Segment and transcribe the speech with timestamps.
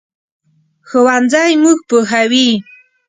[0.89, 2.47] ښوونځی موږ پوهوي